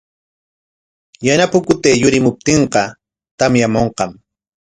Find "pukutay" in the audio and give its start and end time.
1.51-1.95